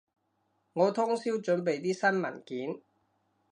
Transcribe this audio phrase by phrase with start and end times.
[0.73, 2.81] 我通宵準備啲新文件